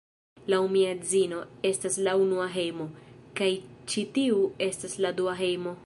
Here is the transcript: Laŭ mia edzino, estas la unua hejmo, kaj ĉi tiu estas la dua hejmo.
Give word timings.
Laŭ 0.51 0.61
mia 0.75 0.93
edzino, 0.93 1.41
estas 1.71 1.99
la 2.07 2.15
unua 2.23 2.47
hejmo, 2.55 2.89
kaj 3.41 3.51
ĉi 3.93 4.07
tiu 4.19 4.45
estas 4.71 4.99
la 5.07 5.15
dua 5.23 5.39
hejmo. 5.45 5.77